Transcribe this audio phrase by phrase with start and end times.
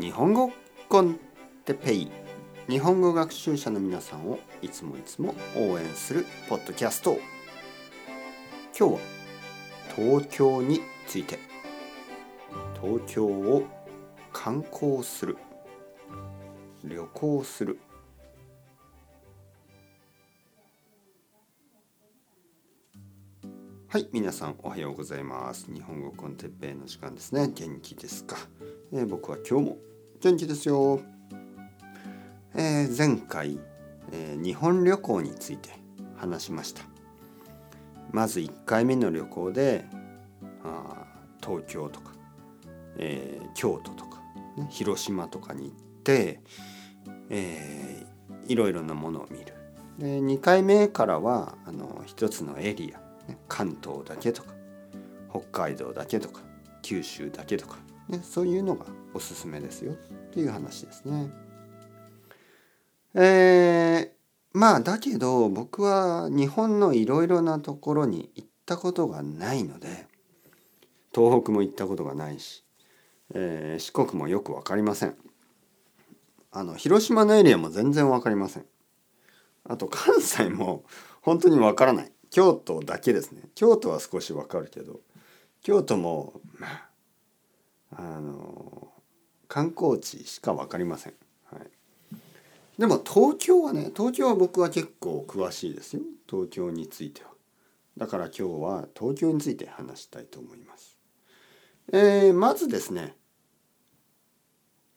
[0.00, 0.50] 日本語
[0.88, 1.20] コン
[1.66, 2.10] テペイ。
[2.70, 7.18] 日本語学習者の皆さんをいつもいつも応援するポッドキャスト。
[8.78, 8.98] 今日は
[9.94, 11.38] 東京について。
[12.80, 13.64] 東京を
[14.32, 15.36] 観光する。
[16.82, 17.78] 旅行する。
[23.88, 25.70] はい皆さんおはようございます。
[25.70, 27.52] 日本語コンテッペイの時間ですね。
[27.54, 28.38] 元気ですか、
[28.94, 29.89] えー、僕は今日も
[30.22, 31.00] 元気ですよ、
[32.54, 33.58] えー、前回、
[34.12, 35.70] えー、日本旅行について
[36.14, 36.82] 話しました。
[38.12, 39.86] まず1回目の旅行で
[40.62, 41.06] あ
[41.42, 42.12] 東京とか、
[42.98, 44.20] え京都とか、
[44.58, 45.72] ね、広島とかに行っ
[46.04, 46.40] て、
[47.30, 49.54] えー、いろいろなものを見る。
[49.98, 53.00] で2回目からはあの一つのエリア
[53.48, 54.52] 関東だけとか
[55.30, 56.42] 北海道だけとか
[56.82, 57.78] 九州だけとか、
[58.10, 59.96] ね、そういうのがおすすめですよっ
[60.30, 61.30] ていう話ですね。
[63.14, 70.06] えー、まあだけど僕は日本のいろいろなところに行ったことがないので
[71.12, 72.64] 東北も行ったことがないし、
[73.34, 75.16] えー、四国もよく分かりません。
[76.52, 78.66] あの広島のエリアも全然分かりません。
[79.64, 80.84] あと関西も
[81.22, 82.12] 本当に分からない。
[82.30, 85.00] 京都だけですね京都は少しわかるけど
[85.62, 86.89] 京都もまあ
[87.92, 88.92] あの
[89.48, 91.14] 観光地しか分かりません、
[91.52, 91.70] はい、
[92.78, 96.02] でも東京はね東京は僕は結構詳しいですよ。
[96.28, 97.30] 東京については。
[97.96, 100.96] だから今日は東京について話したいと思います。
[101.92, 103.16] えー、まずですね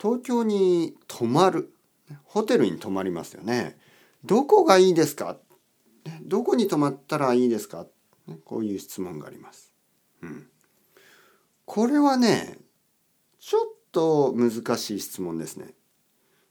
[0.00, 1.74] 東京に泊まる。
[2.24, 3.78] ホテルに泊まりますよね。
[4.24, 5.36] どこがいいですか？
[6.22, 7.86] どこに泊まったらいいですか、
[8.46, 9.74] こういう質問があります。
[10.22, 10.48] うん、
[11.66, 12.56] これはね
[13.40, 13.60] ちょっ
[13.92, 15.68] と難しい質問ですね。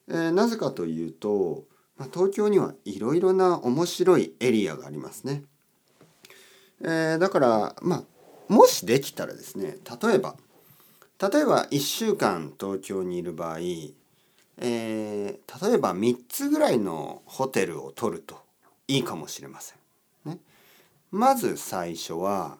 [0.10, 1.66] えー、なぜかというと、
[1.98, 5.44] まあ、東京にはいろいろな面白いエリアがありますね。
[6.82, 8.04] えー、だからまあ
[8.48, 10.36] もしできたらですね例えば
[11.20, 18.40] 例えば1週間東京にいる場合、えー、例えば3つぐらいのホテルを取ると
[18.88, 19.74] いいかもしれませ
[20.26, 20.30] ん。
[20.30, 20.38] ね、
[21.12, 22.60] まず最初は、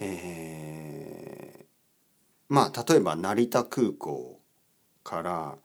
[0.00, 1.63] えー、
[2.54, 4.40] まあ例えば成田空港
[5.02, 5.56] から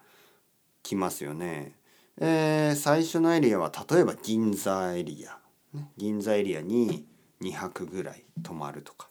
[0.82, 1.76] 来ますよね。
[2.20, 5.38] えー、最初のエリアは例えば銀座エリア、
[5.78, 7.06] ね、銀座エリアに
[7.42, 9.08] 2泊ぐらい泊まるとか。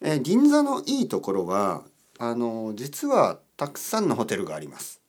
[0.00, 1.82] えー、銀座のいいところは
[2.20, 5.02] あの実はたくさんのホテルがあります。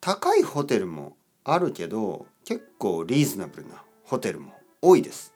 [0.00, 5.34] 高いホテルもあるけど結構リーズナブルなホテルも多いです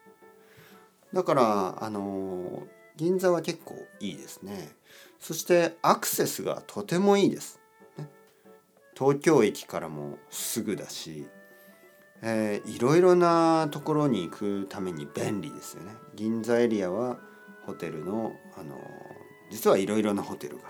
[1.12, 2.62] だからあの
[2.96, 4.70] 銀座は結構いいですね。
[5.18, 7.60] そしてアクセスがとてもいいです、
[7.96, 8.08] ね、
[8.98, 11.28] 東京駅からもすぐだし、
[12.22, 15.92] えー、いろいろなところに行くために便利ですよね。
[16.14, 17.18] 銀座エリアは
[17.66, 18.76] ホテルのあの
[19.50, 20.64] 実はいろいろなホテルが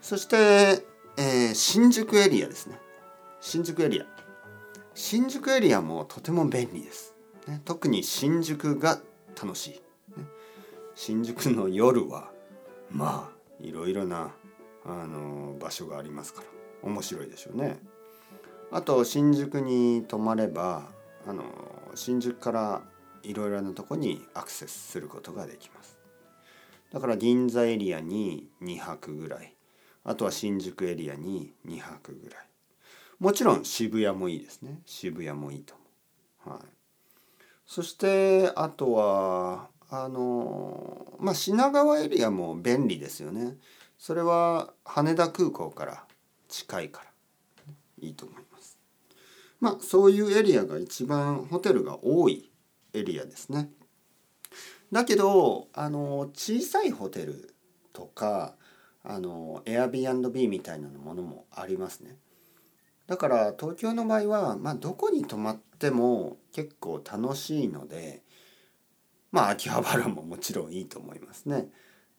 [0.00, 0.84] そして、
[1.16, 2.78] えー、新宿エリアですね。
[3.40, 4.06] 新宿エリア。
[4.94, 7.14] 新宿エリアもとても便利です、
[7.46, 9.00] ね、特に新宿が
[9.40, 9.82] 楽しい、
[10.94, 12.30] 新宿の夜は
[12.90, 14.34] まあいろいろな
[14.84, 16.46] あの場所がありますから
[16.82, 17.78] 面白いでしょうね。
[18.70, 20.88] あと新宿に泊まれば
[21.26, 21.44] あの
[21.94, 22.82] 新宿から
[23.22, 25.98] いろいろなとこにアクセスすることができます。
[26.92, 29.54] だから銀座エリアに2泊ぐらい。
[30.04, 32.46] あとは新宿エリアに2泊ぐらい。
[33.20, 34.80] もちろん渋谷もいいですね。
[34.84, 35.74] 渋谷もいいと
[36.44, 36.62] 思う、はい、
[37.64, 43.58] そしてあとはあのまあ品川エリアも便利ですよね。
[43.98, 46.04] それは羽田空港から
[46.48, 47.10] 近いから
[48.00, 48.78] いいと思います。
[49.60, 52.50] まあそういうエリアが一番ホテルが多い
[52.94, 53.68] エリアですね。
[54.90, 57.54] だけどあの小さいホテル
[57.92, 58.54] とか
[59.04, 62.16] あの Airbnb みたいなものもありますね。
[63.06, 68.22] だから東京の場合は、まあ、どこに泊まっても結構楽しいので
[69.32, 71.68] まあ秋葉原ももちろんいいと思いますね。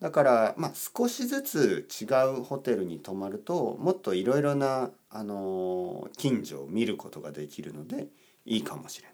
[0.01, 8.07] だから、まあ、少しずつ違うホテルに泊まるともっといろいろな、あのー、近所を見ることができるので
[8.45, 9.13] いいかもしれな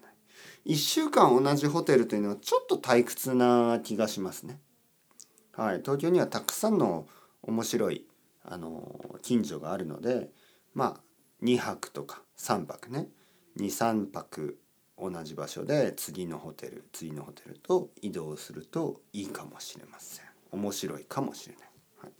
[0.66, 4.60] 1週間同じホテルというのはちょっと退屈な気がしますね。
[5.52, 7.06] はい、東京にはたくさんの
[7.42, 8.06] 面白い、
[8.42, 10.30] あのー、近所があるので
[10.74, 13.06] まあ2泊とか3泊ね
[13.58, 14.58] 23泊
[15.00, 20.26] 同じ場所で次のホテル次のホテルと移動するといいかもしれません。
[20.52, 21.64] 面白いかもしれない、
[22.02, 22.12] はい、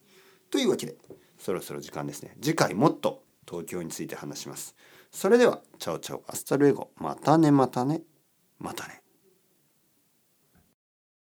[0.50, 0.94] というわけで
[1.38, 2.36] そろそろ時間ですね。
[2.40, 4.76] 次回もっと東京について話します。
[5.10, 6.90] それでは ciao ciao hasta luego。
[6.96, 8.02] またねまたね。
[8.58, 8.99] またね。